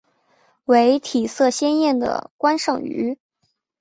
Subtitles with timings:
[0.65, 3.19] 为体色鲜艳的观赏鱼。